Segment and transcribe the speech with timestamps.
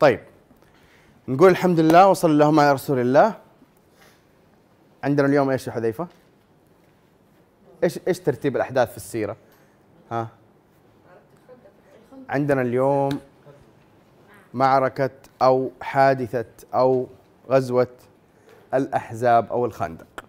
[0.00, 0.20] طيب
[1.28, 3.34] نقول الحمد لله وصلى اللهم على رسول الله
[5.04, 6.08] عندنا اليوم إيش يا حذيفة؟
[7.84, 9.36] إيش إيش ترتيب الأحداث في السيرة؟
[10.10, 10.28] ها؟
[12.28, 13.20] عندنا اليوم
[14.54, 15.10] معركة
[15.42, 16.44] أو حادثة
[16.74, 17.06] أو
[17.50, 17.88] غزوة
[18.74, 20.24] الأحزاب أو الخندق.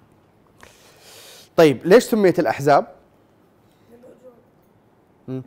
[1.56, 2.88] طيب ليش سميت الأحزاب؟
[5.28, 5.44] مم.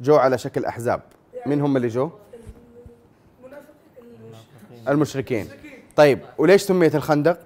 [0.00, 1.00] جو على شكل أحزاب،
[1.46, 2.10] مين هم اللي جو؟
[4.88, 5.48] المشركين.
[5.96, 7.38] طيب وليش سميت الخندق؟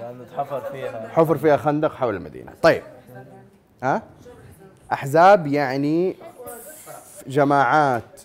[0.00, 1.08] لأنه تحفر فيها.
[1.08, 2.52] حفر فيها خندق حول المدينة.
[2.62, 2.82] طيب.
[3.82, 4.02] ها؟
[4.92, 6.16] أحزاب يعني
[7.26, 8.20] جماعات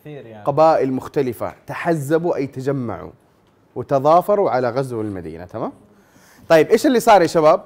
[0.00, 0.90] كثير يعني.
[0.90, 3.10] مختلفة تحزبوا أي تجمعوا
[3.74, 5.72] وتضافروا على غزو المدينة تمام؟
[6.48, 7.64] طيب إيش اللي صار يا شباب؟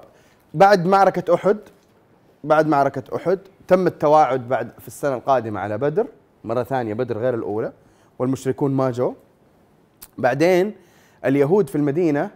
[0.54, 1.59] بعد معركة أحد
[2.45, 6.06] بعد معركة أحد تم التواعد بعد في السنة القادمة على بدر
[6.45, 7.73] مرة ثانية بدر غير الأولى
[8.18, 9.14] والمشركون ما جو.
[10.19, 10.75] بعدين
[11.24, 12.30] اليهود في المدينة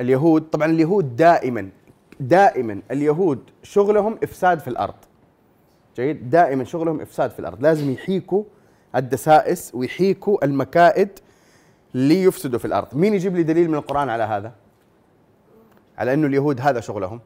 [0.00, 1.70] اليهود طبعا اليهود دائما
[2.20, 4.94] دائما اليهود شغلهم إفساد في الأرض.
[5.96, 7.62] جيد؟ دائما شغلهم إفساد في الأرض.
[7.62, 8.44] لازم يحيكوا
[8.96, 11.08] الدسائس ويحيكوا المكائد
[11.94, 12.94] ليفسدوا في الأرض.
[12.94, 14.52] مين يجيب لي دليل من القرآن على هذا؟
[15.98, 17.20] على إنه اليهود هذا شغلهم.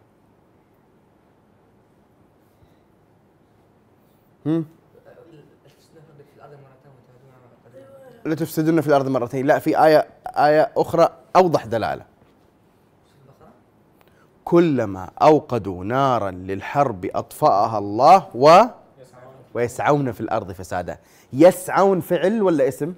[4.46, 4.64] هم؟
[8.26, 9.46] لتفسدن في الأرض مرتين.
[9.46, 12.04] لا في آية آية أخرى أوضح دلالة.
[14.44, 18.60] كلما أوقدوا نارا للحرب أطفأها الله و
[19.54, 20.98] ويسعون في الأرض فسادا.
[21.32, 22.94] يسعون فعل ولا اسم؟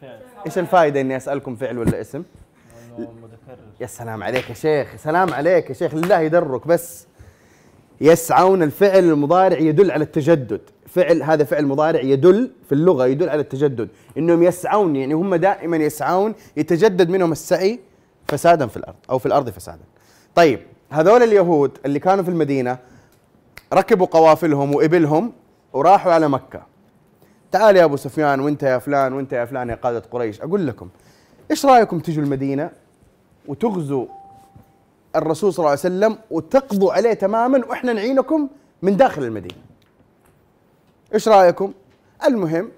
[0.00, 0.20] فعل.
[0.46, 2.22] إيش الفائدة إني أسألكم فعل ولا اسم؟
[3.80, 7.06] يا سلام عليك يا شيخ سلام عليك يا شيخ لله يدرك بس
[8.00, 10.60] يسعون الفعل المضارع يدل على التجدد.
[10.96, 13.88] فعل هذا فعل مضارع يدل في اللغة يدل على التجدد.
[14.18, 17.80] إنهم يسعون يعني هم دائما يسعون يتجدد منهم السعي
[18.28, 19.84] فسادا في الأرض أو في الأرض فسادا.
[20.34, 22.78] طيب هذول اليهود اللي كانوا في المدينة
[23.72, 25.32] ركبوا قوافلهم وإبلهم
[25.72, 26.62] وراحوا على مكة.
[27.52, 30.40] تعال يا أبو سفيان وأنت يا فلان وأنت يا فلان يا قادة قريش.
[30.40, 30.88] أقول لكم
[31.50, 32.70] إيش رأيكم تجوا المدينة
[33.48, 34.06] وتغزوا
[35.16, 38.48] الرسول صلى الله عليه وسلم وتقضوا عليه تماما وإحنا نعينكم
[38.82, 39.65] من داخل المدينة.
[41.14, 41.72] إيش رأيكم؟
[42.26, 42.70] المهم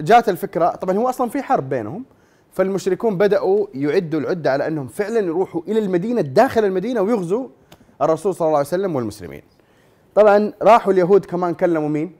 [0.00, 2.04] جات الفكرة طبعا هو أصلا في حرب بينهم
[2.52, 7.48] فالمشركون بدأوا يعدوا العدة على أنهم فعلا يروحوا إلى المدينة داخل المدينة ويغزوا
[8.02, 9.42] الرسول صلى الله عليه وسلم والمسلمين.
[10.14, 12.12] طبعا راحوا اليهود كمان كلموا مين؟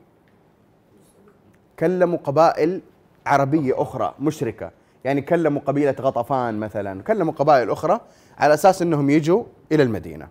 [1.79, 2.81] كلموا قبائل
[3.27, 4.71] عربية أخرى مشركة
[5.05, 8.01] يعني كلموا قبيلة غطفان مثلا كلموا قبائل أخرى
[8.39, 10.29] على أساس أنهم يجوا إلى المدينة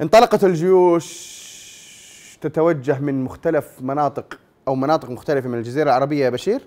[0.00, 1.43] انطلقت الجيوش
[2.44, 4.38] تتوجه من مختلف مناطق
[4.68, 6.60] أو مناطق مختلفة من الجزيرة العربية يا بشير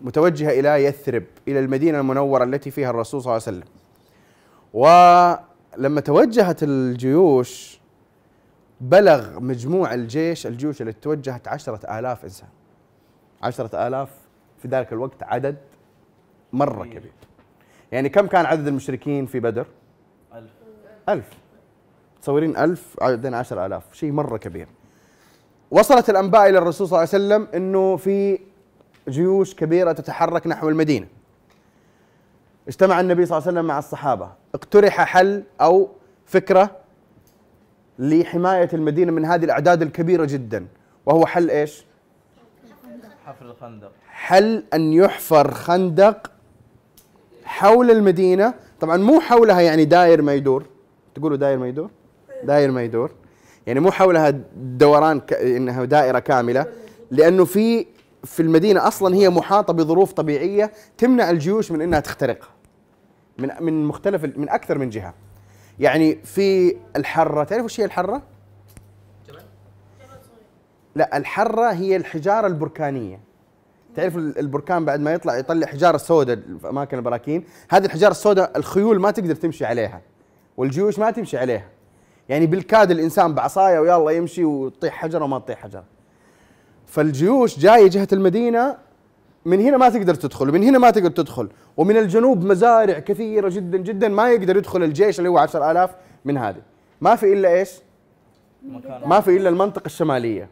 [0.00, 3.68] متوجهة إلى يثرب إلى المدينة المنورة التي فيها الرسول صلى الله عليه وسلم.
[4.74, 7.80] ولما توجهت الجيوش
[8.80, 12.48] بلغ مجموع الجيش الجيوش التي توجهت عشرة آلاف إنسان.
[13.42, 14.10] عشرة آلاف
[14.62, 15.56] في ذلك الوقت عدد
[16.52, 17.12] مرة كبير.
[17.92, 19.66] يعني كم كان عدد المشركين في بدر؟
[20.34, 20.50] ألف.
[21.08, 21.30] ألف.
[22.22, 23.82] تصورين ألف بعدين عشر آلاف.
[23.92, 24.66] شيء مرة كبير.
[25.70, 28.38] وصلت الأنباء إلى الرسول صلى الله عليه وسلم أنه في
[29.08, 31.06] جيوش كبيرة تتحرك نحو المدينة.
[32.68, 34.30] اجتمع النبي صلى الله عليه وسلم مع الصحابة.
[34.54, 35.88] اقترح حل أو
[36.26, 36.76] فكرة
[37.98, 40.66] لحماية المدينة من هذه الأعداد الكبيرة جدا.
[41.06, 41.84] وهو حل إيش؟
[43.26, 43.92] حفر الخندق.
[44.08, 46.30] حل أن يحفر خندق
[47.44, 48.54] حول المدينة.
[48.80, 50.66] طبعا مو حولها يعني داير ما يدور.
[51.14, 51.90] تقولوا داير ما يدور؟
[52.44, 53.10] داير ما يدور.
[53.66, 55.32] يعني مو حولها دوران ك...
[55.32, 56.66] إنها دائرة كاملة
[57.10, 57.86] لأنه في
[58.24, 62.48] في المدينة أصلا هي محاطة بظروف طبيعية تمنع الجيوش من أنها تخترقها
[63.38, 65.14] من من مختلف من أكثر من جهة.
[65.78, 68.22] يعني في الحرة تعرف وش هي الحرة؟
[70.94, 73.20] لا الحرة هي الحجارة البركانية.
[73.96, 78.58] تعرف ال- البركان بعد ما يطلع يطلع حجاره سوداء في أماكن البراكين؟ هذه الحجارة السوداء
[78.58, 80.00] الخيول ما تقدر تمشي عليها
[80.56, 81.68] والجيوش ما تمشي عليها.
[82.28, 85.84] يعني بالكاد الإنسان بعصاية ويلا يمشي وتطيح حجره وما تطيح حجره
[86.86, 88.76] فالجيوش جاية جهة المدينة
[89.44, 91.48] من هنا ما تقدر تدخل ومن هنا ما تقدر تدخل.
[91.76, 95.90] ومن الجنوب مزارع كثيرة جدا جدا ما يقدر يدخل الجيش اللي هو 10000
[96.24, 96.62] من هذه.
[97.00, 97.70] ما في إلا إيش؟
[99.06, 100.48] ما في إلا المنطقة الشمالية.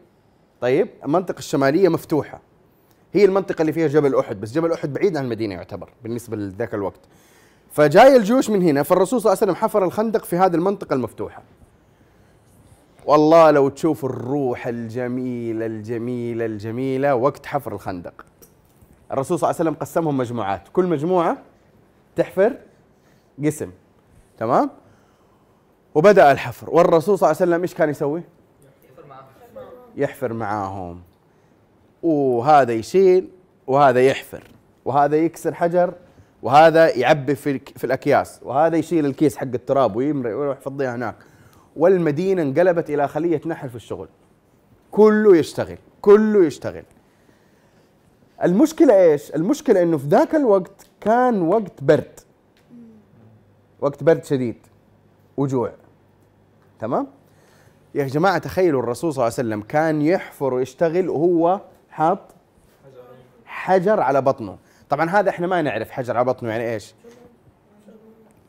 [0.61, 2.41] طيب المنطقة الشمالية مفتوحة.
[3.13, 6.73] هي المنطقة اللي فيها جبل أحد بس جبل أحد بعيد عن المدينة يعتبر بالنسبة لذاك
[6.73, 6.99] الوقت.
[7.71, 11.43] فجاي الجيوش من هنا فالرسول صلى الله عليه وسلم حفر الخندق في هذه المنطقة المفتوحة.
[13.05, 18.25] والله لو تشوف الروح الجميلة الجميلة الجميلة وقت حفر الخندق.
[19.11, 20.61] الرسول صلى الله عليه وسلم قسمهم مجموعات.
[20.73, 21.37] كل مجموعة
[22.15, 22.57] تحفر
[23.45, 23.71] قسم.
[24.37, 24.69] تمام؟
[25.95, 26.69] وبدأ الحفر.
[26.69, 28.23] والرسول صلى الله عليه وسلم إيش كان يسوي؟
[29.95, 31.01] يحفر معاهم.
[32.03, 33.29] وهذا يشيل
[33.67, 34.43] وهذا يحفر.
[34.85, 35.93] وهذا يكسر حجر
[36.43, 38.39] وهذا يعبي في في الأكياس.
[38.43, 41.15] وهذا يشيل الكيس حق التراب ويمرق ويروح يفضيها هناك.
[41.75, 44.07] والمدينة انقلبت إلى خلية نحل في الشغل.
[44.91, 46.83] كله يشتغل كله يشتغل.
[48.43, 52.19] المشكلة إيش؟ المشكلة إنه في ذاك الوقت كان وقت برد.
[53.81, 54.57] وقت برد شديد.
[55.37, 55.71] وجوع.
[56.79, 57.07] تمام؟
[57.95, 62.19] يا جماعة تخيلوا الرسول صلى الله عليه وسلم كان يحفر ويشتغل وهو حاط
[63.45, 64.57] حجر على بطنه.
[64.89, 66.93] طبعا هذا إحنا ما نعرف حجر على بطنه يعني إيش؟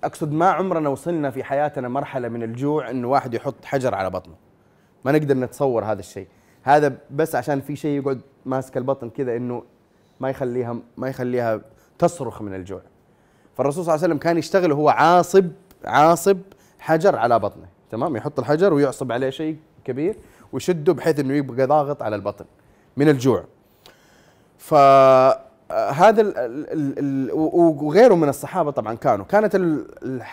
[0.04, 4.34] أقصد ما عمرنا وصلنا في حياتنا مرحلة من الجوع إنه واحد يحط حجر على بطنه.
[5.04, 6.26] ما نقدر نتصور هذا الشيء.
[6.62, 9.62] هذا بس عشان في شيء يقعد ماسك البطن كذا إنه
[10.20, 11.60] ما يخليها ما يخليها
[11.98, 12.80] تصرخ من الجوع.
[13.56, 15.50] فالرسول صلى الله عليه وسلم كان يشتغل وهو عاصب
[15.84, 16.38] عاصب
[16.78, 17.66] حجر على بطنه.
[17.90, 20.16] تمام؟ يحط الحجر ويعصب عليه شيء كبير
[20.52, 22.44] ويشده بحيث إنه يبقى ضاغط على البطن
[22.96, 23.44] من الجوع.
[25.68, 29.24] فهذا ال- ال- ال- وغيره من الصحابة طبعا كانوا.
[29.24, 29.54] كانت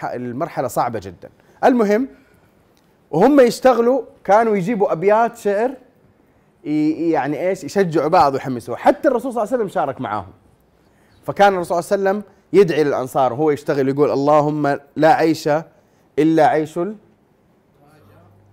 [0.03, 1.29] المرحلة صعبة جدا.
[1.63, 2.07] المهم
[3.11, 5.71] وهم يشتغلوا كانوا يجيبوا أبيات شعر
[6.63, 10.31] يعني إيش يشجعوا بعض ويحمسوا حتى الرسول صلى الله عليه وسلم شارك معاهم.
[11.25, 15.49] فكان الرسول صلى الله عليه وسلم يدعي للأنصار وهو يشتغل يقول اللهم لا عيش
[16.19, 16.95] إلا عيش ال-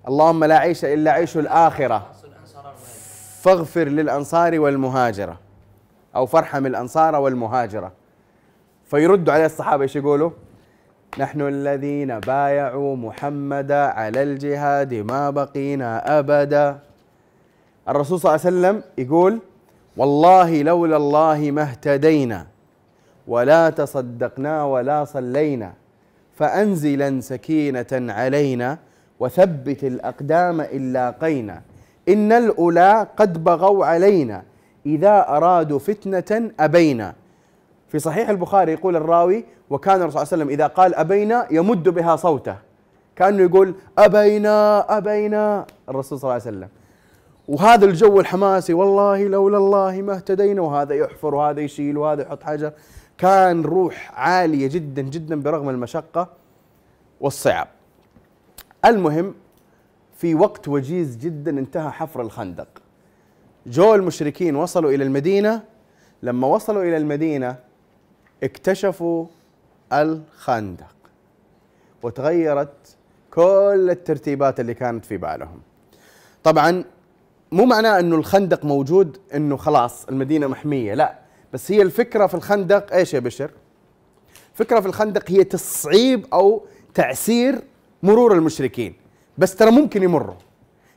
[0.09, 2.07] اللهم لا عيش إلا عيش الآخرة.
[3.43, 5.39] فاغفر للأنصار والمهاجرة.
[6.17, 7.93] أو فارحم الأنصار والمهاجرة
[8.85, 10.31] فيردوا عليه الصحابة إيش يقولوا؟
[11.19, 16.79] نحن الذين بايعوا محمدا على الجهاد ما بقينا أبدا
[17.89, 19.39] الرسول صلى الله عليه وسلم يقول
[19.97, 22.47] والله لولا الله ما اهتدينا
[23.29, 25.73] ولا تصدقنا ولا صلينا
[26.37, 28.79] فأنزلا سكينة علينا
[29.21, 31.63] وثبت الأقدام إن لاقينا
[32.09, 34.43] إن الأولى قد بغوا علينا
[34.95, 37.15] إذا أرادوا فتنة أبينا.
[37.89, 41.89] في صحيح البخاري يقول الراوي وكان الرسول صلى الله عليه وسلم إذا قال أبينا يمد
[41.89, 42.57] بها صوته.
[43.17, 45.67] كأنه يقول أبينا أبينا.
[45.89, 46.69] الرسول صلى الله عليه وسلم.
[47.49, 50.63] وهذا الجو الحماسي والله لولا الله ما اهتدينا.
[50.63, 52.73] وهذا يحفر وهذا يشيل وهذا يحط حجر.
[53.19, 56.29] كان روح عالية جدا جدا برغم المشقة
[57.21, 57.69] والصعاب.
[58.85, 59.35] المهم
[60.17, 62.69] في وقت وجيز جدا انتهى حفر الخندق.
[63.67, 65.63] جو المشركين وصلوا إلى المدينة
[66.23, 67.57] لما وصلوا إلى المدينة
[68.43, 69.27] اكتشفوا
[69.93, 70.95] الخندق
[72.03, 72.97] وتغيرت
[73.31, 75.61] كل الترتيبات اللي كانت في بالهم.
[76.45, 76.85] طبعا
[77.53, 81.19] مو معناه إنه الخندق موجود إنه خلاص المدينة محمية لا.
[81.53, 83.51] بس هي الفكرة في الخندق إيش يا بشر؟
[84.55, 87.63] فكرة في الخندق هي تصعيب أو تعسير
[88.03, 88.95] مرور المشركين.
[89.39, 90.35] بس ترى ممكن يمروا.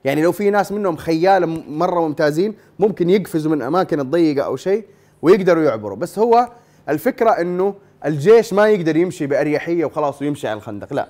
[0.05, 4.85] يعني لو في ناس منهم خياله مرة ممتازين ممكن يقفزوا من أماكن الضيقة أو شيء
[5.21, 6.49] ويقدروا يعبروا بس هو
[6.89, 11.09] الفكرة إنه الجيش ما يقدر يمشي بأريحية وخلاص ويمشي على الخندق لا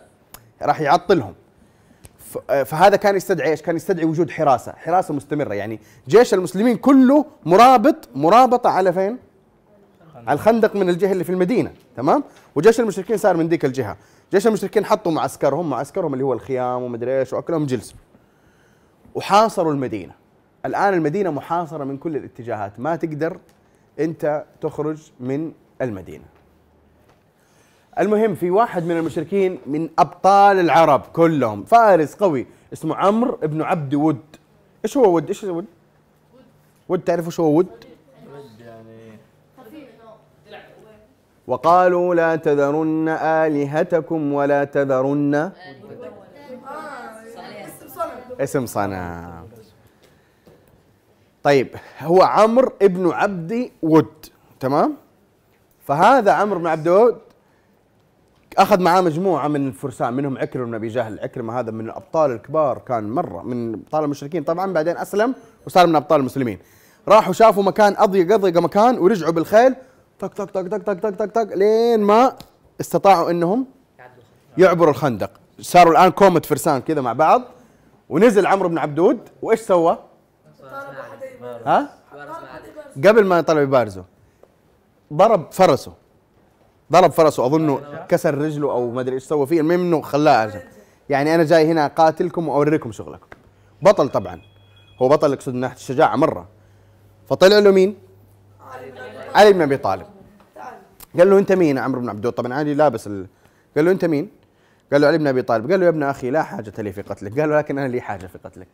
[0.61, 1.33] راح يعطلهم
[2.17, 7.25] ف- فهذا كان يستدعي إيش؟ كان يستدعي وجود حراسة، حراسة مستمرة يعني جيش المسلمين كله
[7.45, 9.17] مرابط مرابطة على فين؟
[10.15, 12.23] على الخندق من الجهة اللي في المدينة، تمام؟
[12.55, 13.97] وجيش المشركين صار من ذيك الجهة،
[14.31, 17.97] جيش المشركين حطوا معسكرهم، معسكرهم اللي هو الخيام ومدري إيش وأكلهم جلسوا.
[19.15, 20.13] وحاصروا المدينة.
[20.65, 23.37] الآن المدينة محاصرة من كل الاتجاهات، ما تقدر
[23.99, 25.51] أنت تخرج من
[25.81, 26.23] المدينة.
[27.99, 33.95] المهم في واحد من المشركين من أبطال العرب كلهم فارس قوي اسمه عمرو بن عبد
[33.95, 34.21] ود.
[34.85, 35.65] إيش هو ود؟ إيش هو ود؟
[36.89, 37.67] ود تعرف إيش هو ود؟
[41.47, 45.51] وقالوا لا تذرن آلهتكم ولا تذرن
[48.39, 49.43] اسم صنم.
[51.43, 54.25] طيب هو عمرو ابن عبد ود
[54.59, 54.95] تمام؟
[55.87, 57.17] فهذا عمرو بن عبد ود
[58.57, 61.19] أخذ معاه مجموعة من الفرسان منهم عكرمه بن أبي جهل.
[61.19, 64.43] عكرمة هذا من الأبطال الكبار كان مرة من أبطال المشركين.
[64.43, 65.35] طبعا بعدين أسلم
[65.67, 66.59] وصار من أبطال المسلمين.
[67.07, 69.75] راحوا شافوا مكان أضيق أضيق مكان ورجعوا بالخيل.
[70.19, 72.35] طق طق طق طق طق طق طق طق لين ما
[72.81, 73.65] استطاعوا إنهم
[74.57, 75.31] يعبروا الخندق.
[75.59, 77.41] صاروا الآن كومة فرسان كذا مع بعض.
[78.13, 79.97] ونزل عمرو بن عبدود وإيش سوى؟
[81.65, 81.89] ها؟
[83.05, 84.03] قبل ما يطلعوا يبارزوا
[85.13, 85.93] ضرب فرسه
[86.91, 90.59] ضرب فرسه أظنه كسر رجله أو ما أدري إيش سوى فيه المهم إنه خلاه أرجع.
[91.09, 93.27] يعني أنا جاي هنا أقاتلكم وأوريكم شغلكم
[93.81, 94.41] بطل طبعا
[95.01, 96.47] هو بطل يقصد من ناحية الشجاعة مرة
[97.29, 97.97] فطلع له مين؟
[99.35, 100.05] علي بن أبي طالب
[101.17, 103.27] قال له أنت مين يا عمرو بن عبد طبعا علي لابس ال...
[103.75, 104.42] قال له أنت مين؟
[104.91, 107.01] قال له علي بن أبي طالب قال له يا ابن أخي لا حاجة لي في
[107.01, 107.39] قتلك.
[107.39, 108.67] قال له لكن أنا لي حاجة في قتلك.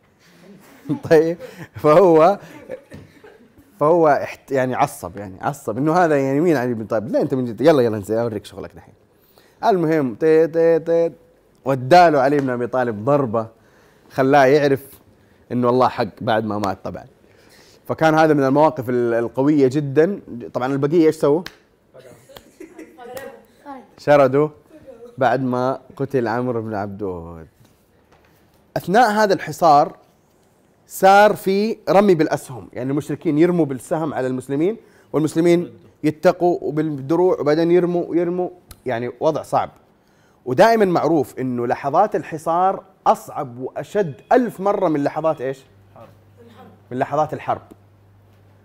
[1.10, 1.36] طيب
[1.74, 2.38] فهو
[3.80, 7.44] فهو يعني عصب يعني عصب إنه هذا يعني مين علي بن طالب؟ لا أنت من
[7.44, 8.94] جد يلا يلا انزل أوريك شغلك دحين.
[9.64, 11.12] المهم تي تي تي
[11.64, 13.46] وداله علي بن أبي طالب ضربة
[14.10, 14.80] خلاه يعرف
[15.52, 17.04] إنه الله حق بعد ما مات طبعا.
[17.88, 20.20] فكان هذا من المواقف ال- القوية جدا.
[20.54, 21.42] طبعا البقية إيش سووا؟
[23.98, 24.48] شردوا.
[25.20, 27.46] بعد ما قتل عمرو بن عبد ود
[28.76, 29.96] أثناء هذا الحصار
[30.86, 34.76] صار في رمي بالأسهم يعني المشركين يرموا بالسهم على المسلمين
[35.12, 35.72] والمسلمين
[36.04, 38.50] يتقوا بالدروع وبعدين يرموا يرموا
[38.86, 39.70] يعني وضع صعب.
[40.44, 45.58] ودائما معروف إنه لحظات الحصار أصعب وأشد ألف مرة من لحظات إيش؟
[46.90, 47.62] من لحظات الحرب.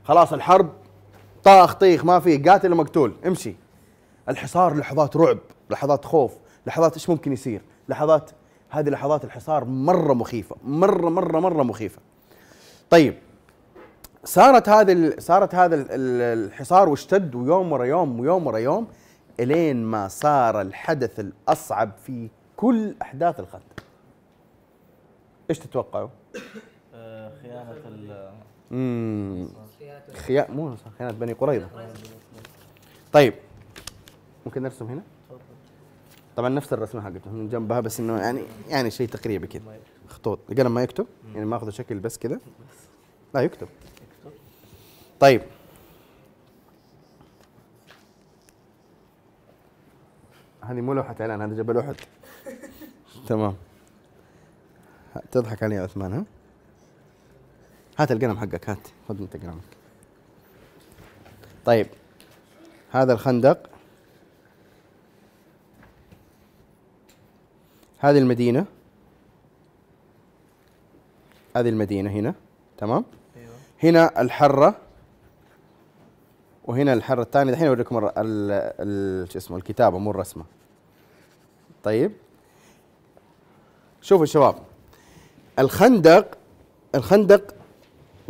[0.03, 0.69] خلاص الحرب
[1.43, 3.55] طاخ طيخ ما في قاتل ومقتول امشي.
[4.29, 5.37] الحصار لحظات رعب
[5.69, 6.44] لحظات خوف.
[6.67, 8.31] لحظات إيش ممكن يصير؟ لحظات
[8.69, 12.01] هذه لحظات الحصار مرة مخيفة مرة مرة مرة مخيفة.
[12.89, 13.15] طيب
[14.23, 18.87] صارت هذه صارت هذا ال- ال- الحصار واشتد ويوم ورا يوم ويوم ورا يوم
[19.39, 23.83] إلين ما صار الحدث الأصعب في كل أحداث الخندق
[25.49, 26.09] إيش تتوقعوا؟
[27.41, 28.31] خيانة ال
[28.71, 29.47] امم
[30.13, 31.67] خيا مو خيانة بني قريظة.
[33.13, 33.33] طيب
[34.45, 35.01] ممكن نرسم هنا؟
[36.35, 40.39] طبعا نفس الرسمة حقته من جنبها بس إنه يعني يعني شيء تقريبي كذا خطوط.
[40.51, 42.39] القلم ما يكتب يعني ماخذ شكل بس كذا
[43.33, 43.67] لا يكتب.
[45.19, 45.41] طيب.
[50.61, 51.95] هذه مو لوحة إعلان هذا جبل أحد.
[53.27, 53.55] تمام.
[55.31, 56.25] تضحك علي يا عثمان ها؟
[57.97, 58.87] هات القلم حقك هات.
[59.09, 59.61] خذ انت قلمك.
[61.65, 61.87] طيب.
[62.91, 63.69] هذا الخندق.
[68.05, 68.65] هذه المدينة.
[71.55, 72.33] هذه المدينة هنا.
[72.77, 73.05] تمام؟
[73.37, 73.49] أيوه.
[73.83, 74.75] هنا الحرة.
[76.65, 77.53] وهنا الحرة الثانية.
[77.53, 77.67] الحين
[78.17, 80.43] ال شو اسمه الكتابة مو الرسمة.
[81.83, 82.11] طيب؟
[84.01, 84.55] شوفوا الشباب.
[85.59, 86.37] الخندق
[86.95, 87.55] الخندق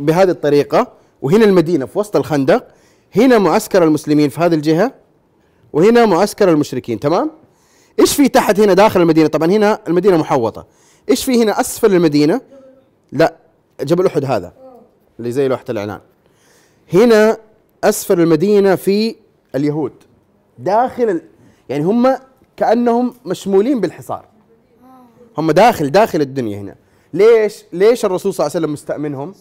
[0.00, 0.92] بهذه الطريقة
[1.22, 2.68] وهنا المدينة في وسط الخندق.
[3.16, 4.94] هنا معسكر المسلمين في هذه الجهة
[5.72, 7.00] وهنا معسكر المشركين.
[7.00, 7.30] تمام؟
[8.00, 10.66] إيش في تحت هنا داخل المدينة؟ طبعا هنا المدينة محوطة.
[11.10, 12.40] إيش في هنا أسفل المدينة؟
[13.12, 13.34] لا
[13.80, 14.52] جبل أحد هذا
[15.18, 16.00] اللي زي لوحة الإعلان.
[16.94, 17.36] هنا
[17.84, 19.16] أسفل المدينة في
[19.54, 19.92] اليهود.
[20.58, 21.22] داخل ال...
[21.68, 22.16] يعني هم
[22.56, 24.24] كأنهم مشمولين بالحصار.
[25.38, 26.74] هم داخل داخل الدنيا هنا.
[27.14, 29.34] ليش؟ ليش الرسول صلى الله عليه وسلم مستأمنهم؟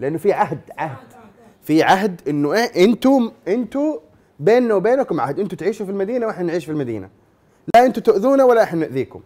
[0.00, 1.06] لأنه في عهد عهد.
[1.62, 3.98] في عهد إنه إيه؟ أنتم أنتم
[4.40, 5.40] بيننا وبينكم عهد.
[5.40, 7.08] أنتم تعيشوا في المدينة وإحنا نعيش في المدينة.
[7.74, 9.20] لا أنتم تؤذونا ولا إحنا نؤذيكم.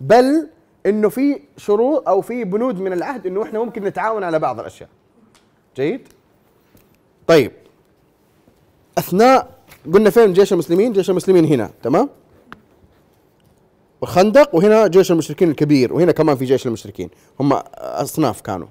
[0.00, 0.48] بل
[0.86, 4.88] إنه في شروط أو في بنود من العهد إنه إحنا ممكن نتعاون على بعض الأشياء.
[5.76, 6.08] جيد؟
[7.26, 7.52] طيب.
[8.98, 9.56] أثناء
[9.92, 12.08] قلنا فين جيش المسلمين؟ جيش المسلمين هنا تمام؟
[14.00, 17.10] والخندق وهنا جيش المشركين الكبير وهنا كمان في جيش المشركين.
[17.40, 18.66] هم أصناف كانوا.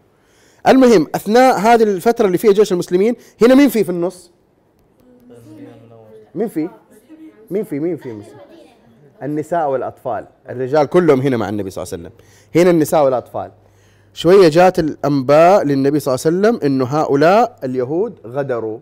[0.67, 4.32] المهم أثناء هذه الفترة اللي فيها جيش المسلمين هنا مين في في النص؟
[6.36, 6.70] مين في؟
[7.51, 8.39] مين في؟ مين في مسلم؟
[9.24, 10.27] النساء والأطفال.
[10.50, 12.18] الرجال كلهم هنا مع النبي صلى الله عليه وسلم.
[12.56, 13.51] هنا النساء والأطفال.
[14.13, 18.80] شوية جات الأنباء للنبي صلى الله عليه وسلم إنه هؤلاء اليهود غدروا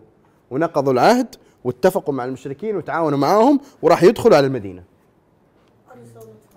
[0.50, 1.34] ونقضوا العهد
[1.64, 4.82] واتفقوا مع المشركين وتعاونوا معاهم وراح يدخلوا على المدينة.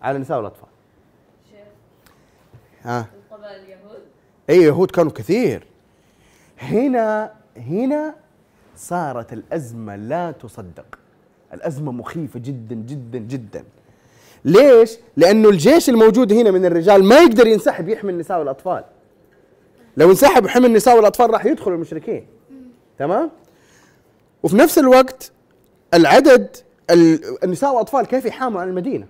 [0.02, 0.68] على النساء والأطفال.
[2.84, 3.06] ها.
[3.32, 4.00] القبائل اليهود؟
[4.50, 5.68] اي يهود كانوا كثير.
[6.60, 8.16] هنا هنا
[8.78, 11.00] صارت الأزمة لا تصدق.
[11.54, 13.64] الأزمة مخيفة جدا جدا جدا.
[14.46, 18.84] ليش؟ لأنه الجيش الموجود هنا من الرجال ما يقدر ينسحب يحمي النساء والأطفال.
[19.98, 22.28] لو انسحب وحمي النساء والأطفال راح يدخلوا المشركين.
[23.00, 23.32] تمام؟
[24.44, 25.32] وفي نفس الوقت
[25.94, 26.58] العدد
[26.90, 29.08] ال- النساء والأطفال كيف يحاموا عن المدينة؟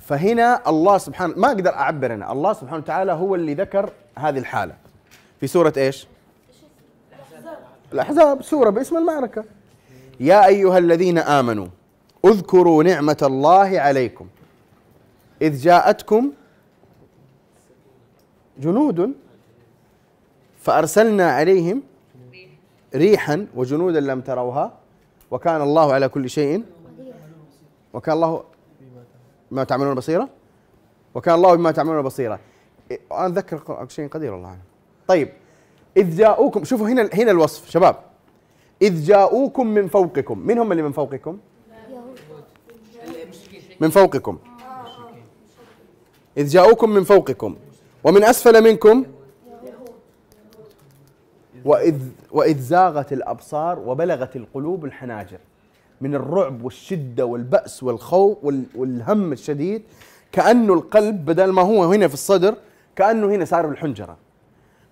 [0.00, 2.32] فهنا الله سبحانه ما أقدر أعبر أنا.
[2.32, 4.74] الله سبحانه وتعالى هو اللي ذكر هذه الحالة.
[5.40, 6.06] في سورة إيش؟
[7.92, 9.44] الأحزاب سورة باسم المعركة.
[10.20, 11.66] يا أيها الذين آمنوا
[12.24, 14.26] اذكروا نعمة الله عليكم.
[15.42, 16.32] إذ جاءتكم
[18.58, 19.14] جنود
[20.60, 21.82] فأرسلنا عليهم
[22.94, 24.72] ريحا وجنودا لم تروها
[25.30, 26.64] وكان الله على كل شيء
[27.92, 28.44] وكان الله
[29.50, 30.28] ما تعملون بصيرة
[31.14, 32.38] وكان الله بما تعملون بصيرا.
[32.90, 34.62] إيه، أنا اتذكر شيء قدير الله عنه
[35.08, 35.28] طيب
[35.98, 37.96] إذ جاءوكم شوفوا هنا هنا الوصف شباب.
[38.82, 40.38] إذ جاءوكم من فوقكم.
[40.38, 41.38] من هم اللي من فوقكم؟
[43.80, 44.38] من فوقكم.
[46.36, 47.56] إذ جاءوكم من فوقكم.
[48.04, 49.04] ومن أسفل منكم؟
[51.64, 51.96] وإذ
[52.30, 55.38] وإذ زاغت الأبصار وبلغت القلوب الحناجر.
[56.00, 59.82] من الرعب والشدة والبأس والخوف وال- والهم الشديد.
[60.32, 62.54] كأنه القلب بدل ما هو هنا في الصدر
[62.96, 64.16] كأنه هنا صار الحنجرة.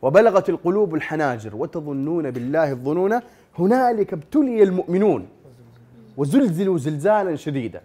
[0.02, 3.20] وبلغت القلوب الحناجر وتظنون بالله الظنون
[3.58, 5.28] هنالك ابتلي المؤمنون
[6.16, 7.80] وزلزلوا زلزالا شديدا.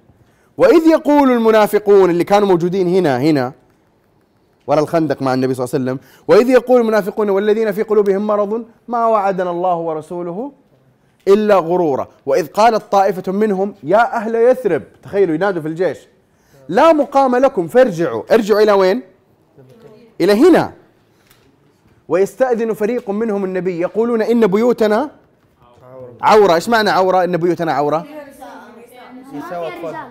[0.58, 3.53] وإذ يقول المنافقون اللي كانوا موجودين هنا هنا
[4.68, 8.65] وراء الخندق مع النبي صلى الله عليه وسلم وإذ يقول المنافقون والذين في قلوبهم مرض
[8.88, 10.51] ما وعدنا الله ورسوله
[11.27, 12.08] إلا غرورا.
[12.25, 15.98] وإذ قالت طائفة منهم يا أهل يثرب تخيلوا ينادوا في الجيش
[16.70, 18.24] لا مقام لكم فارجعوا.
[18.34, 19.01] ارجعوا إلى وين؟
[20.22, 20.74] إلى هنا.
[22.12, 23.80] ويستأذن فريق منهم النبي.
[23.80, 25.10] يقولون إن بيوتنا
[26.22, 26.56] عورة.
[26.56, 28.06] إيش معنى عورة؟ إن بيوتنا عورة.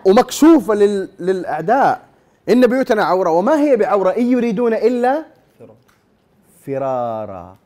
[0.07, 1.09] ومكشوفة لل...
[1.19, 2.01] للأعداء.
[2.49, 3.31] إن بيوتنا عورة.
[3.31, 5.25] وما هي بعورة؟ إن يريدون إلا
[6.67, 7.57] فرارا.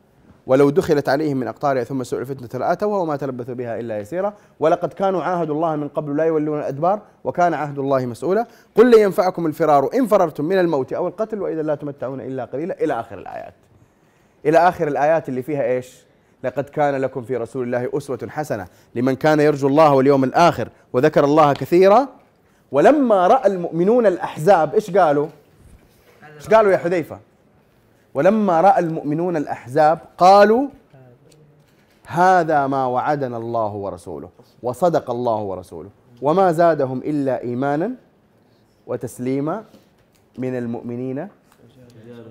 [0.47, 4.33] ولو دخلت عليهم من أقطارها ثم سوء الفتنة لآتوها وما تلبثوا بها إلا يسيرا.
[4.59, 8.45] ولقد كانوا عاهدوا الله من قبل لا يولون الأدبار وكان عهد الله مسؤولا.
[8.75, 12.83] قل لن ينفعكم الفرار إن فررتم من الموت أو القتل وإذا لا تمتعون إلا قليلا.
[12.83, 13.53] إلى آخر الآيات.
[14.45, 16.05] إلى آخر الآيات اللي فيها إيش؟
[16.43, 21.23] لقد كان لكم في رسول الله أسوة حسنة لمن كان يرجو الله واليوم الآخر وذكر
[21.23, 22.07] الله كثيرا.
[22.71, 25.27] ولما رأى المؤمنون الأحزاب إيش قالوا؟
[26.35, 27.19] إيش قالوا يا حذيفة؟
[28.13, 30.67] ولما رأى المؤمنون الأحزاب قالوا
[32.07, 34.29] هذا ما وعدنا الله ورسوله
[34.63, 35.89] وصدق الله ورسوله
[36.21, 37.91] وما زادهم إلا إيمانا
[38.87, 39.63] وتسليما
[40.37, 41.27] من المؤمنين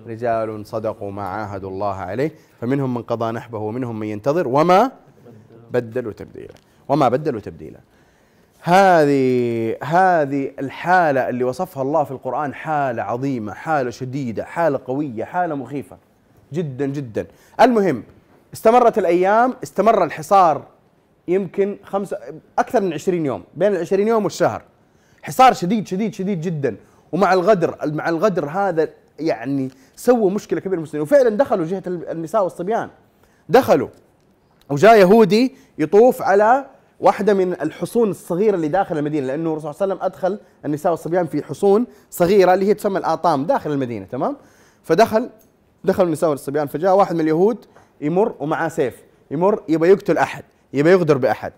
[0.07, 4.91] رجال صدقوا ما عاهدوا الله عليه فمنهم من قضى نحبه ومنهم من ينتظر وما
[5.71, 6.53] بدلوا تبديلا
[6.89, 7.79] وما بدلوا تبديلا.
[8.61, 15.55] هذه هذه الحالة اللي وصفها الله في القرآن حالة عظيمة حالة شديدة حالة قوية حالة
[15.55, 15.97] مخيفة
[16.53, 17.25] جدا جدا.
[17.61, 18.03] المهم
[18.53, 20.63] استمرت الأيام استمر الحصار
[21.27, 22.17] يمكن خمسة
[22.59, 24.61] أكثر من عشرين يوم بين العشرين يوم والشهر.
[25.21, 26.75] حصار شديد شديد شديد جدا.
[27.11, 31.01] ومع الغدر مع الغدر هذا يعني سووا مشكلة كبيرة للمسلمين.
[31.01, 32.89] وفعلا دخلوا جهة النساء والصبيان.
[33.49, 33.87] دخلوا.
[34.69, 36.65] وجاء يهودي يطوف على
[36.99, 40.91] واحدة من الحصون الصغيرة اللي داخل المدينة لأنه الرسول صلى الله عليه وسلم أدخل النساء
[40.91, 44.37] والصبيان في حصون صغيرة اللي هي تسمى الآطام داخل المدينة تمام؟
[44.83, 45.29] فدخل
[45.83, 47.65] دخل النساء والصبيان فجاء واحد من اليهود
[48.01, 49.03] يمر ومعاه سيف.
[49.31, 51.53] يمر يبغى يقتل أحد يبغى يغدر بأحد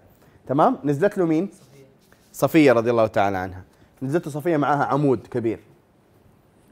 [0.47, 1.49] تمام؟ نزلت له مين؟
[2.33, 3.63] صفية رضي الله تعالى عنها.
[4.01, 5.59] نزلت له صفية معاها عمود كبير.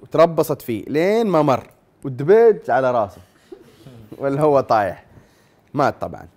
[0.05, 1.67] وتربصت فيه لين ما مر.
[2.03, 3.21] والدبيج على راسه.
[4.19, 5.05] ولا هو طايح.
[5.73, 6.27] مات طبعا.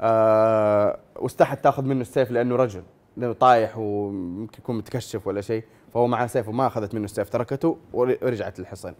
[0.00, 2.82] آه واستحت تاخذ منه السيف لأنه رجل.
[3.16, 5.64] لأنه طايح وممكن يكون متكشف ولا شيء.
[5.94, 8.94] فهو معاه سيف وما أخذت منه السيف تركته ورجعت للحصن.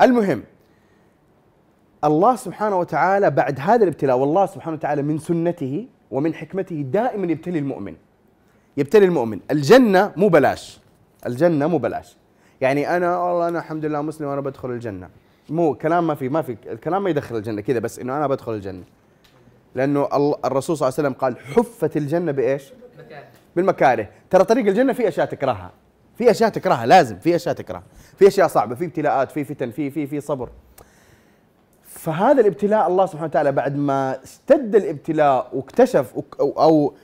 [0.00, 0.42] المهم
[2.04, 7.58] الله سبحانه وتعالى بعد هذا الابتلاء والله سبحانه وتعالى من سنته ومن حكمته دائما يبتلي
[7.58, 7.96] المؤمن.
[8.76, 9.40] يبتلي المؤمن.
[9.50, 10.80] الجنة مو بلاش.
[11.26, 12.17] الجنة مو بلاش.
[12.60, 15.08] يعني أنا والله أنا الحمد لله مسلم وأنا بدخل الجنة.
[15.50, 18.52] مو كلام ما في ما في الكلام ما يدخل الجنة كذا بس إنه أنا بدخل
[18.54, 18.82] الجنة.
[19.74, 22.72] لأنه ال- الرسول صلى الله عليه وسلم قال حفت الجنة بإيش؟
[23.56, 24.08] بالمكاره.
[24.30, 25.70] ترى طريق الجنة في أشياء تكرهها.
[26.18, 27.82] في أشياء تكرهها لازم في أشياء تكرهها.
[28.18, 30.48] في أشياء صعبة في ابتلاءات في فتن في في في صبر.
[31.84, 36.94] فهذا الابتلاء الله سبحانه وتعالى بعد ما اشتد الابتلاء واكتشف أو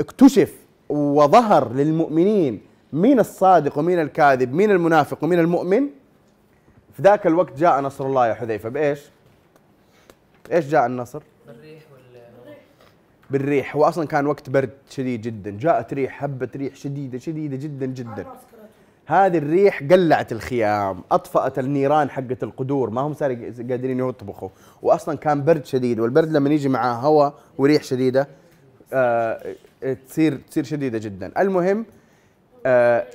[0.00, 0.54] اكتشف
[0.88, 2.60] وظهر للمؤمنين
[2.94, 5.88] مين الصادق ومين الكاذب مين المنافق ومين المؤمن؟
[6.92, 9.00] في ذاك الوقت جاء نصر الله يا حذيفة بإيش؟
[10.52, 12.54] إيش جاء النصر؟ بالريح وال
[13.30, 17.86] بالريح هو أصلا كان وقت برد شديد جدا جاءت ريح هبه ريح شديدة شديدة جدا
[17.86, 18.26] جدا.
[19.06, 23.34] هذه الريح قلعت الخيام أطفأت النيران حقت القدور ما هم صار
[23.70, 24.48] قادرين يطبخوا.
[24.82, 28.28] واصلا كان برد شديد والبرد لما يجي معاه هواء وريح شديدة
[28.92, 29.54] آه
[30.08, 31.32] تصير تصير شديدة جدا.
[31.38, 31.86] المهم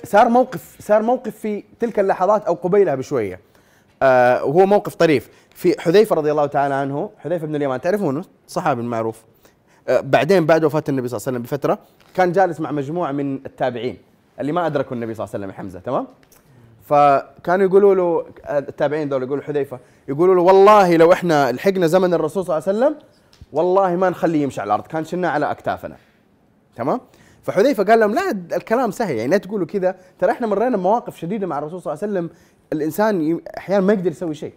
[0.04, 3.40] صار موقف صار موقف في تلك اللحظات أو قبيلها بشوية.
[4.02, 5.28] آه وهو موقف طريف.
[5.54, 9.22] في حذيفة رضي الله تعالى عنه حذيفة بن اليمان تعرفونه؟ صحابي المعروف.
[9.88, 11.78] آه بعدين بعد وفاة النبي صلى الله عليه وسلم بفترة
[12.14, 13.98] كان جالس مع مجموعة من التابعين
[14.40, 16.06] اللي ما أدركوا النبي صلى الله عليه وسلم حمزة تمام؟
[16.84, 22.44] فكانوا يقولوا له التابعين دول يقولوا حذيفة يقولوا له والله لو إحنا لحقنا زمن الرسول
[22.44, 22.98] صلى الله عليه وسلم
[23.52, 25.96] والله ما نخليه يمشي على الأرض كان شلناه على أكتافنا.
[26.76, 27.00] تمام؟
[27.42, 29.16] فحذيفة قال لهم لا الكلام سهل.
[29.16, 29.96] يعني لا تقولوا كذا.
[30.18, 32.30] ترى إحنا مرينا بمواقف شديدة مع الرسول صلى الله عليه وسلم.
[32.72, 34.52] الإنسان أحيانا ما يقدر يسوي شيء.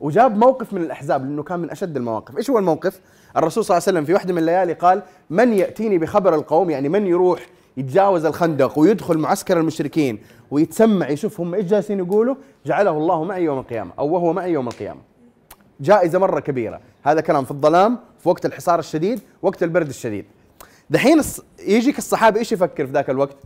[0.00, 3.00] وجاب موقف من الأحزاب لأنه كان من أشد المواقف، إيش هو الموقف؟
[3.36, 6.88] الرسول صلى الله عليه وسلم في واحدة من الليالي قال: من يأتيني بخبر القوم؟ يعني
[6.88, 10.18] من يروح يتجاوز الخندق ويدخل معسكر المشركين
[10.50, 12.34] ويتسمع يشوف هم إيش جالسين يقولوا؟
[12.66, 15.00] جعله الله معي يوم القيامة أو وهو معي يوم القيامة.
[15.80, 20.24] جائزة مرة كبيرة، هذا كلام في الظلام في وقت الحصار الشديد، وقت البرد الشديد.
[20.90, 21.20] دحين
[21.66, 23.36] يجيك الصحابي إيش يفكر في ذاك الوقت؟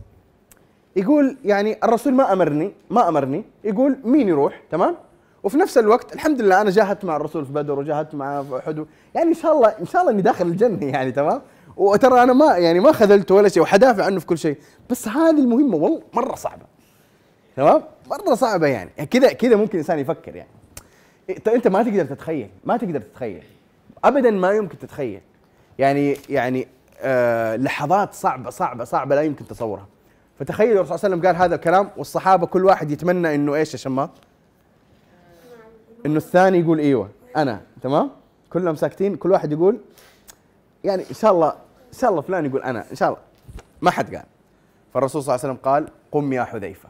[0.95, 4.95] يقول يعني الرسول ما أمرني ما أمرني يقول مين يروح؟ تمام؟
[5.43, 8.85] وفي نفس الوقت الحمد لله أنا جاهدت مع الرسول في بدر وجاهدت مع أحد.
[9.15, 11.41] يعني إن شاء الله إن شاء الله إني داخل الجنة يعني تمام؟
[11.77, 14.57] وترى أنا ما يعني ما خذلته ولا شيء وحدافع عنه في كل شيء.
[14.89, 16.65] بس هذه المهمة والله مرة صعبة.
[17.55, 18.89] تمام؟ مرة صعبة يعني.
[19.05, 20.49] كذا كذا ممكن الانسان يفكر يعني.
[21.29, 23.43] انت أنت ما تقدر تتخيل ما تقدر تتخيل.
[24.03, 25.21] ابدا ما يمكن تتخيل.
[25.79, 26.67] يعني يعني
[27.57, 29.85] لحظات صعبه صعبه صعبة لا يمكن تصورها.
[30.39, 33.73] فتخيل الرسول صلى الله عليه وسلم قال هذا الكلام والصحابة كل واحد يتمنى إنه إيش
[33.73, 34.09] يا شماط؟
[36.05, 38.09] إنه الثاني يقول إيوه أنا تمام؟
[38.49, 39.77] كلهم ساكتين كل واحد يقول
[40.83, 41.49] يعني إن شاء الله
[41.93, 43.19] إن شاء الله فلان يقول أنا إن شاء الله.
[43.81, 44.25] ما حد قال.
[44.93, 46.89] فالرسول صلى الله عليه وسلم قال قم يا حذيفة.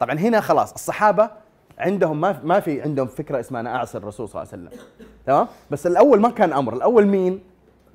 [0.00, 1.30] طبعا هنا خلاص الصحابة
[1.78, 4.80] عندهم ما ما في عندهم فكرة اسمها أنا اعصي الرسول صلى الله عليه وسلم.
[5.26, 7.40] تمام؟ بس الأول ما كان أمر الأول مين؟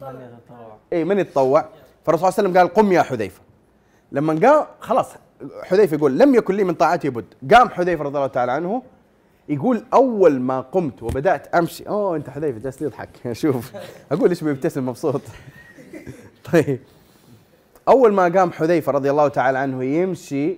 [0.01, 0.77] من يتطوع.
[0.93, 1.65] اي من يتطوع.
[2.05, 3.41] فالرسول صلى الله عليه وسلم قال قم يا حذيفة.
[4.11, 5.07] لما قام خلاص
[5.63, 7.25] حذيفة يقول لم يكن لي من طاعتي بد.
[7.53, 8.83] قام حذيفة رضي الله تعالى عنه
[9.49, 13.09] يقول أول ما قمت وبدأت أمشي أوه أنت حذيفة جالس يضحك.
[13.31, 13.71] شوف
[14.11, 15.21] أقول إيش بيبتسم مبسوط.
[16.53, 16.79] طيب.
[17.87, 20.57] أول ما قام حذيفة رضي الله تعالى عنه يمشي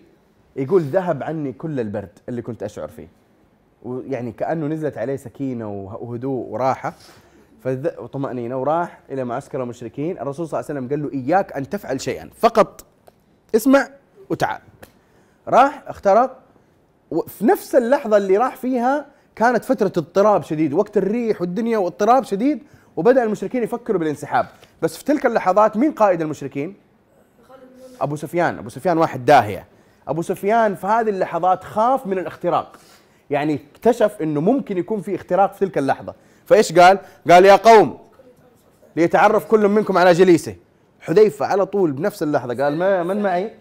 [0.56, 3.08] يقول ذهب عني كل البرد اللي كنت أشعر فيه.
[3.84, 6.94] ويعني كأنه نزلت عليه سكينة وه- وهدوء وراحة.
[7.66, 10.20] وطمأنينة وراح إلى معسكر المشركين.
[10.20, 12.30] الرسول صلى الله عليه وسلم قال له إياك أن تفعل شيئا.
[12.40, 12.86] فقط
[13.56, 13.88] اسمع
[14.30, 14.62] وتعال.
[15.48, 16.40] راح اخترق
[17.12, 22.64] وفي نفس اللحظة اللي راح فيها كانت فترة اضطراب شديد وقت الريح والدنيا واضطراب شديد
[22.96, 24.46] وبدأ المشركين يفكروا بالانسحاب.
[24.82, 26.76] بس في تلك اللحظات مين قائد المشركين؟
[28.02, 28.58] أبو سفيان.
[28.58, 29.68] أبو سفيان واحد داهية.
[30.08, 32.78] أبو سفيان في هذه اللحظات خاف من الاختراق.
[33.30, 36.14] يعني اكتشف إنه ممكن يكون في اختراق في تلك اللحظة.
[36.46, 37.00] فإيش قال؟
[37.32, 37.98] قال يا قوم
[38.96, 40.56] ليتعرف كل منكم على جليسه.
[41.02, 43.52] حذيفة على طول بنفس اللحظة قال ما من معي؟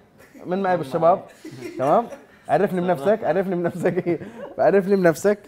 [0.46, 1.22] من معي بالشباب؟
[1.78, 2.06] تمام؟
[2.48, 4.20] عرفني بنفسك عرفني بنفسك.
[4.58, 5.38] عرفني بنفسك.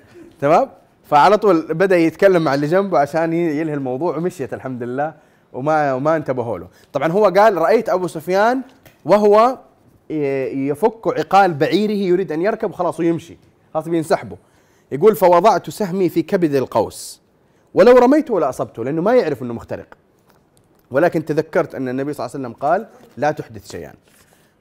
[0.41, 0.71] تمام؟
[1.05, 5.15] فعلى طول بدأ يتكلم مع اللي جنبه عشان ي- ينهي الموضوع ومشيت الحمد لله
[5.53, 6.69] وما وما انتبهوا له.
[6.93, 8.61] طبعا هو قال رأيت أبو سفيان
[9.05, 9.59] وهو
[10.11, 13.39] يفك عقال بعيره يريد أن يركب خلاص ويمشي.
[13.75, 14.37] خلاص بينسحبه
[14.93, 17.21] يقول فوضعت سهمي في كبد القوس.
[17.75, 19.87] ولو رميته ولا اصبته لأنه ما يعرف إنه مخترق.
[20.91, 23.95] ولكن تذكرت أن النبي صلى الله عليه وسلم قال لا تحدث شيئا.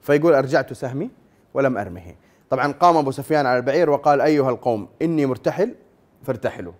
[0.00, 1.10] فيقول أرجعت سهمي
[1.54, 2.14] ولم أرمه.
[2.50, 5.74] طبعا قام أبو سفيان على البعير وقال أيها القوم إني مرتحل
[6.22, 6.72] فارتحلوا.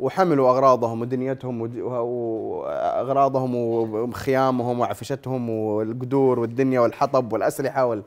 [0.00, 8.02] وحملوا أغراضهم ودنيتهم ود- واغراضهم وخيامهم وعفشتهم والقدور والدنيا والحطب والأسلحة وال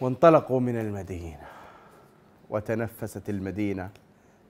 [0.00, 1.55] وانطلقوا من المدينة.
[2.50, 3.88] وتنفست المدينة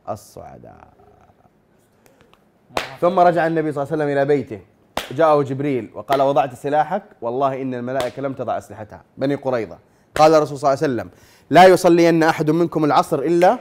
[0.09, 0.89] الصعداء.
[3.01, 4.61] ثم رجع النبي صلى الله عليه وسلم إلى بيته.
[5.11, 9.03] جاءه جبريل وقال وضعت سلاحك؟ والله إن الملائكة لم تضع أسلحتها.
[9.17, 9.79] بني قريظة.
[10.15, 11.11] قال الرسول صلى الله عليه وسلم
[11.51, 13.59] لا يصلين أحد منكم العصر إلا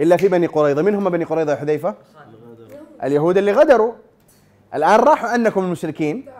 [0.00, 0.82] إلا في بني قريظة.
[0.82, 1.94] من هم بني قريظة يا حذيفة؟
[3.02, 3.92] اليهود اللي غدروا.
[4.74, 6.30] الآن راحوا أنكم المشركين.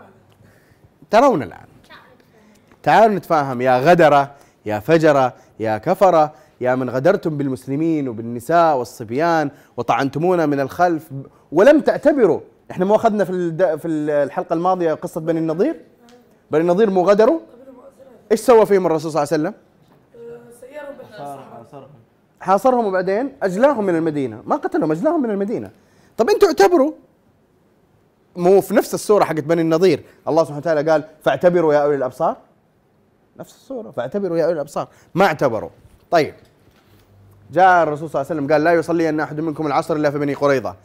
[1.11, 1.67] ترون الآن.
[2.83, 3.61] تعالوا نتفاهم.
[3.61, 4.35] يا غدرة
[4.67, 11.11] يا فجرة يا كفرة يا من غدرتم بالمسلمين وبالنساء والصبيان وطعنتمونا من الخلف.
[11.53, 15.81] ولم تعتبروا إحنا مو أخذنا في في الحلقة الماضية قصة بني النضير؟
[16.51, 17.41] بني النضير مو غدروا؟
[18.33, 19.55] إيش سوى فيهم الرسول صلى الله عليه وسلم؟
[21.19, 21.89] حاصرهم
[22.41, 24.43] حاصرهم وبعدين أجلاهم من المدينة.
[24.47, 25.71] ما قتلهم أجلاهم من المدينة.
[26.17, 26.93] طب إنتوا اعتبروا.
[28.37, 30.03] مو في نفس السوره حقت بني النضير.
[30.29, 32.37] الله سبحانه وتعالى قال فاعتبروا يا أولي الأبصار.
[33.39, 34.89] نفس السوره فاعتبروا يا أولي الأبصار.
[35.15, 35.71] ما اعتبروا.
[36.11, 36.35] طيب.
[37.53, 40.19] جاء الرسول صلى الله عليه وسلم قال لا يصلي أن أحد منكم العصر إلا في
[40.19, 40.77] بني قريظة.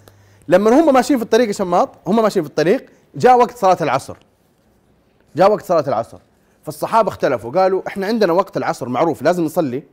[0.48, 4.18] لما هم ماشيين في الطريق يا شماط هم ماشيين في الطريق جاء وقت صلاة العصر.
[5.36, 6.18] جاء وقت صلاة العصر.
[6.64, 9.84] فالصحابة اختلفوا قالوا إحنا عندنا وقت العصر معروف لازم نصلي.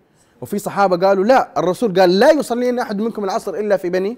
[0.41, 4.17] وفي صحابة قالوا لا الرسول قال لا يصلي أن أحد منكم العصر إلا في بني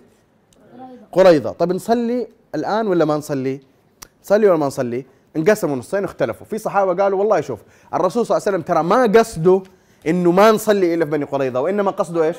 [1.12, 1.52] قريظة.
[1.52, 3.60] طب نصلي الآن ولا ما نصلي؟
[4.24, 7.60] نصلي ولا ما نصلي؟ انقسموا نصين واختلفوا في صحابة قالوا والله شوف
[7.94, 9.62] الرسول صلى الله عليه وسلم ترى ما قصده
[10.06, 12.36] إنه ما نصلي إلا في بني قريظة وإنما قصده إيش؟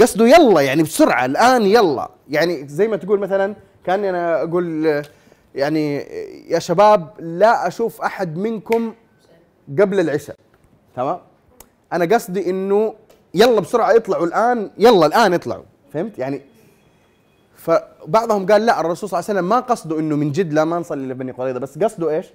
[0.00, 2.08] قصده يلا يعني بسرعة الآن يلا.
[2.30, 3.54] يعني زي ما تقول مثلا
[3.86, 5.02] كأني أنا أقول
[5.54, 5.96] يعني
[6.48, 8.94] يا شباب لا أشوف أحد منكم
[9.80, 10.36] قبل العشاء.
[10.96, 11.18] تمام؟
[11.92, 12.94] أنا قصدي إنه
[13.34, 16.42] يلا بسرعة اطلعوا الآن يلا الآن اطلعوا فهمت؟ يعني
[17.56, 20.78] فبعضهم قال لا الرسول صلى الله عليه وسلم ما قصده إنه من جد لا ما
[20.78, 22.26] نصلي لبني قريظة بس قصده إيش؟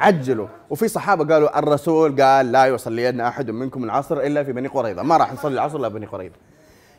[0.00, 0.48] عجلوا.
[0.70, 5.02] وفي صحابة قالوا الرسول قال لا يصلين أحد منكم العصر إلا في بني قريظة.
[5.02, 6.34] ما راح نصلي العصر إلا بني قريظة.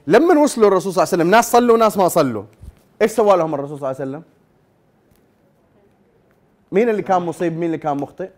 [0.07, 2.43] لما وصلوا الرسول صلى الله عليه وسلم ناس صلوا وناس ما صلوا.
[3.01, 4.23] إيش سوى لهم الرسول صلى الله عليه وسلم؟
[6.71, 8.29] مين اللي كان مصيب؟ مين اللي كان مخطئ؟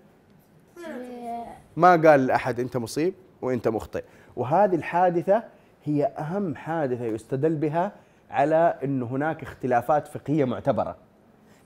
[1.77, 4.03] ما قال لأحد أنت مصيب وأنت مخطئ.
[4.35, 5.43] وهذه الحادثة
[5.83, 7.91] هي أهم حادثة يستدل بها
[8.31, 10.95] على انه هناك اختلافات فقهية معتبرة.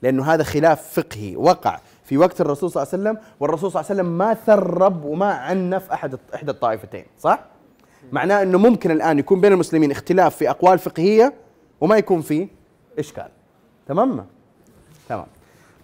[0.02, 1.80] لأنه هذا خلاف فقهي وقع.
[2.08, 5.34] في وقت الرسول صلى الله عليه وسلم والرسول صلى الله عليه وسلم ما ثرب وما
[5.34, 7.40] عنف أحد إحدى الطائفتين صح؟
[8.12, 11.34] معناه إنه ممكن الآن يكون بين المسلمين اختلاف في أقوال فقهية
[11.82, 12.48] وما يكون فيه
[13.00, 13.28] إشكال.
[13.88, 14.26] تمام؟
[15.10, 15.26] تمام.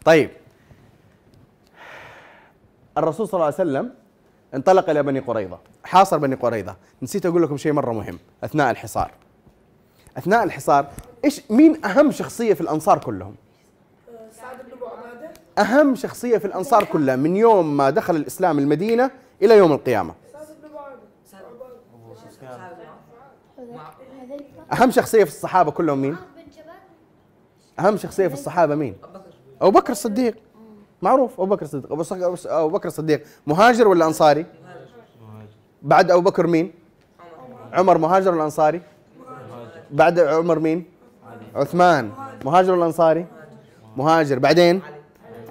[0.05, 0.29] طيب.
[2.97, 3.93] الرسول صلى الله عليه وسلم
[4.55, 6.75] انطلق إلى بني قريظة حاصر بني قريظة.
[7.01, 9.11] نسيت أقول لكم شيء مرة مهم أثناء الحصار.
[10.17, 10.87] أثناء الحصار
[11.25, 13.35] إيش مين أهم شخصية في الأنصار كلهم؟
[15.59, 20.11] أهم شخصية في الأنصار كلها من يوم ما دخل الإسلام المدينة إلى يوم سفيان
[24.73, 26.17] أهم شخصية في الصحابة كلهم مين؟
[27.79, 28.95] أهم شخصية في الصحابة مين؟
[29.61, 30.35] أبو بكر الصديق.
[31.01, 31.91] معروف أبو بكر الصديق.
[32.47, 33.23] أبو بكر الصديق.
[33.47, 34.45] مهاجر ولا أنصاري؟
[35.81, 36.73] بعد أبو بكر مين؟
[37.73, 37.97] عمر.
[37.97, 38.81] مهاجر ولا أنصاري؟
[39.91, 40.85] بعد عمر مين؟
[41.55, 42.11] عثمان.
[42.45, 43.25] مهاجر ولا أنصاري؟
[43.97, 44.39] مهاجر.
[44.39, 44.81] بعدين؟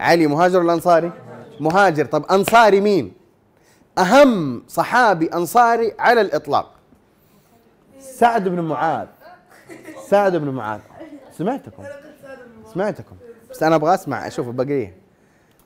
[0.02, 1.12] علي مهاجر ولا أنصاري؟
[1.60, 2.04] مهاجر.
[2.04, 3.12] طب أنصاري مين؟
[3.98, 6.74] أهم صحابي أنصاري على الإطلاق.
[7.98, 9.06] سعد بن معاذ.
[10.08, 10.80] سعد بن معاذ.
[11.38, 11.82] سمعتكم؟
[12.74, 13.16] سمعتكم.
[13.50, 14.26] بس أنا أبغى أسمع.
[14.26, 14.96] أشوف البقيه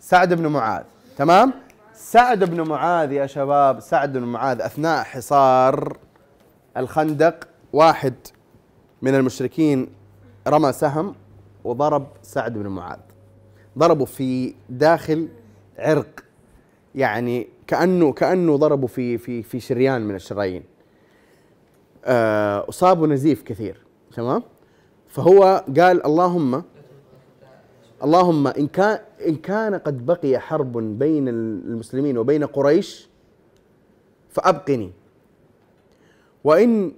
[0.01, 0.85] سعد بن معاذ.
[1.17, 1.53] تمام؟
[1.95, 3.81] سعد بن معاذ يا شباب.
[3.81, 5.97] سعد بن معاذ أثناء حصار
[6.77, 8.15] الخندق واحد
[9.03, 9.89] من المشركين
[10.49, 11.15] رمى سهم
[11.65, 12.99] وضرب سعد بن معاذ.
[13.79, 15.29] ضربه في داخل
[15.79, 16.25] عرق.
[16.95, 20.63] يعني كانه كأنه ضربه في في في شريان من الشرايين.
[22.05, 23.81] آه، اصابه نزيف كثير
[24.15, 24.43] تمام؟
[25.09, 26.63] فهو قال اللهم
[28.05, 33.09] اللهم إن كان إن كان قد بقي حرب بين المسلمين وبين قريش
[34.31, 34.93] فأبقني.
[36.45, 36.93] وإن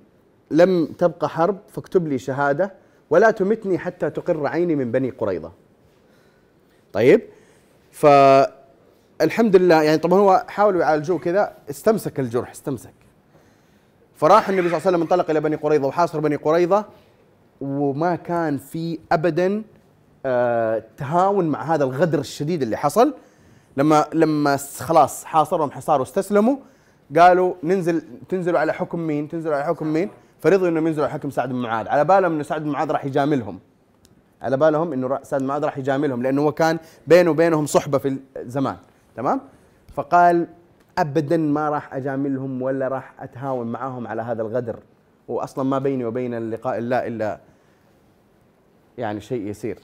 [0.50, 2.72] لم تبقى حرب فاكتب لي شهادة
[3.10, 5.52] ولا تمتني حتى تقر عيني من بني قريظة.
[6.92, 7.22] طيب
[7.92, 12.94] فالحمد لله يعني طبعا هو حاولوا يعالجوه كذا استمسك الجرح استمسك
[14.14, 16.84] فراح النبي صلى الله عليه وسلم انطلق إلى بني قريظة وحاصر بني قريظة
[17.60, 19.62] وما كان في ابدا
[20.26, 23.14] آه، تهاون مع هذا الغدر الشديد اللي حصل
[23.76, 26.56] لما لما خلاص حاصرهم حصار واستسلموا
[27.16, 31.30] قالوا ننزل تنزلوا على حكم مين؟ تنزلوا على حكم مين؟ فرضوا انهم ينزلوا على حكم
[31.30, 33.58] سعد بن معاذ، على بالهم إنه سعد بن معاذ راح يجاملهم.
[34.42, 38.76] على بالهم إنه بن معاذ راح يجاملهم لأنه هو كان بينه وبينهم صحبة في الزمان،
[39.16, 39.40] تمام؟
[39.94, 40.46] فقال
[40.98, 44.78] ابدا ما راح أجاملهم ولا راح أتهاون معهم على هذا الغدر.
[45.28, 47.40] واصلا ما بيني وبين اللقاء الله إلا
[48.98, 49.78] يعني شيء يسير.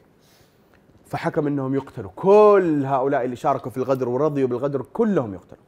[1.06, 2.10] فحكم إنهم يقتلوا.
[2.16, 5.64] كل هؤلاء اللي شاركوا في الغدر ورضيوا بالغدر كلهم يقتلوا.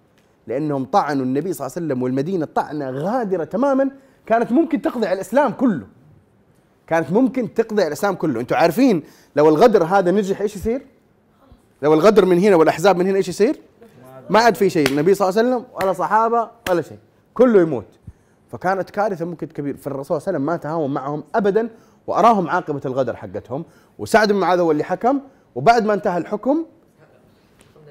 [0.46, 3.90] لأنهم طعنوا النبي صلى الله عليه وسلم والمدينة طعنة غادرة تماما
[4.26, 5.86] كانت ممكن تقضي على الإسلام كله.
[6.86, 8.40] كانت ممكن تقضي على الاسلام كله.
[8.40, 9.02] أنتم عارفين
[9.36, 10.82] لو الغدر هذا نجح إيش يصير؟
[11.82, 13.60] لو الغدر من هنا والأحزاب من هنا إيش يصير؟
[14.30, 14.88] ما عاد في شيء.
[14.88, 16.98] النبي صلى الله عليه وسلم ولا صحابة ولا شيء.
[17.34, 17.84] كله يموت.
[18.52, 21.68] فكانت كارثة ممكن كبيره فالرسول صلى الله عليه وسلم ما تهاون معهم ابدا
[22.06, 23.64] وأراهم عاقبة الغدر حقتهم.
[23.98, 25.20] وسعد بن معاذ هو اللي حكم.
[25.54, 26.64] وبعد ما انتهى الحكم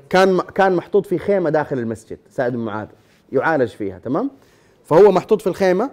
[0.10, 2.18] كان كان محطوط في خيمة داخل المسجد.
[2.30, 2.88] سعد بن معاذ
[3.32, 4.32] يعالج فيها تمام؟
[4.86, 5.90] فهو محطوط في الخيمة.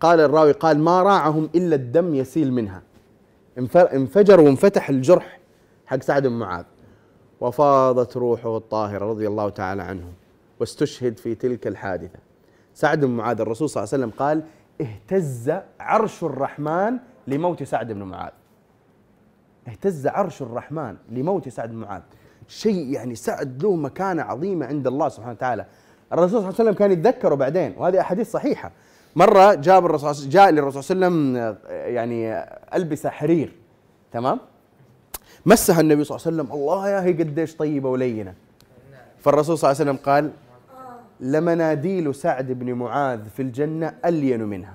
[0.00, 2.82] قال الراوي قال ما راعهم إلا الدم يسيل منها.
[3.58, 5.40] انف- انفجر وانفتح الجرح
[5.86, 6.64] حق سعد بن معاذ.
[7.40, 10.04] وفاضت روحه الطاهرة رضي الله تعالى عنه
[10.60, 12.18] واستشهد في تلك الحادثة.
[12.74, 14.42] سعد بن معاذ الرسول صلى الله عليه وسلم قال
[14.80, 18.32] اهتز عرش الرحمن لموت سعد بن معاذ.
[19.68, 22.02] اهتز عرش الرحمن لموت سعد بن معاذ.
[22.48, 25.66] شيء يعني سعد له مكانة عظيمة عند الله سبحانه وتعالى.
[26.12, 28.72] الرسول صلى الله عليه وسلم كان يتذكره بعدين وهذه أحاديث صحيحة.
[29.16, 32.44] مرة جاب الرسول جاء للرسول صلى الله عليه وسلم آه، يعني
[32.74, 33.52] ألبسة حرير
[34.12, 34.40] تمام؟
[35.46, 38.34] مسها النبي صلى الله عليه وسلم الله يا هي قديش طيبة ولينة.
[39.18, 40.30] فالرسول صلى الله عليه وسلم قال
[41.20, 44.74] لمناديل سعد بن معاذ في الجنة ألين منها.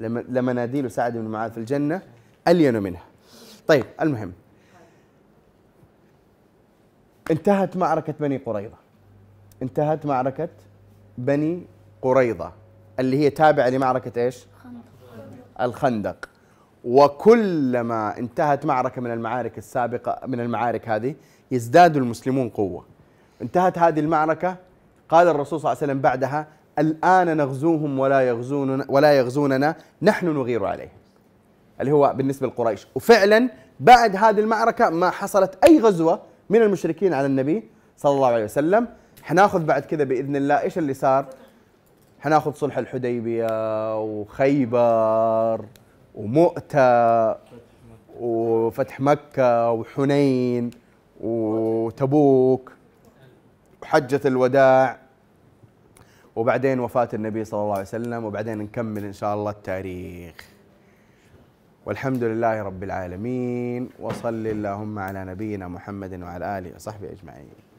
[0.00, 2.02] لم- لمناديل سعد بن معاذ في الجنة
[2.48, 3.02] ألين منها.
[3.66, 4.32] طيب المهم.
[7.30, 8.76] انتهت معركة بني قريظة.
[9.62, 10.48] انتهت معركة
[11.18, 11.62] بني
[12.02, 12.52] قريظة.
[13.00, 14.46] اللي هي تابعة لمعركة إيش؟
[15.60, 16.28] الخندق.
[16.84, 21.14] وكلما انتهت معركة من المعارك السابقة من المعارك هذه
[21.50, 22.84] يزداد المسلمون قوة.
[23.42, 24.56] انتهت هذه المعركة
[25.08, 26.46] قال الرسول صلى الله عليه وسلم بعدها
[26.78, 30.88] الآن نغزوهم ولا يغزوننا ولا يغزوننا نحن نغير عليهم.
[31.80, 32.86] اللي هو بالنسبة لقريش.
[32.94, 37.64] وفعلا بعد هذه المعركة ما حصلت أي غزوة من المشركين على النبي
[37.96, 38.88] صلى الله عليه وسلم.
[39.22, 41.26] حناخذ بعد كذا بإذن الله إيش اللي صار؟
[42.20, 45.64] حناخذ صلح الحديبية وخيبر
[46.14, 47.36] ومؤتة
[48.20, 50.70] وفتح مكة وحنين
[51.20, 52.72] وتبوك
[53.82, 54.98] وحجة الوداع
[56.36, 60.34] وبعدين وفاة النبي صلى الله عليه وسلم وبعدين نكمل إن شاء الله التاريخ.
[61.86, 67.69] والحمد لله رب العالمين وصل اللهم على نبينا محمد وعلى آله وصحبه أجمعين.